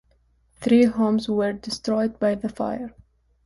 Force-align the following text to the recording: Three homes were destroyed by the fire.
Three 0.55 0.85
homes 0.85 1.29
were 1.29 1.53
destroyed 1.53 2.17
by 2.17 2.33
the 2.33 2.49
fire. 2.49 2.95